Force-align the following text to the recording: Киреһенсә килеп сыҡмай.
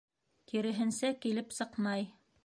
Киреһенсә 0.51 1.11
килеп 1.25 1.53
сыҡмай. 1.59 2.09